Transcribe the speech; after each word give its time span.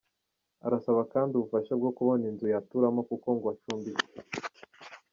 Arasaba 0.65 1.01
kandi 1.13 1.31
ubufasha 1.33 1.71
bwo 1.79 1.89
kubona 1.97 2.23
inzu 2.29 2.45
yaturamo 2.53 3.01
kuko 3.09 3.27
ngo 3.35 3.45
acumbitse. 3.53 4.17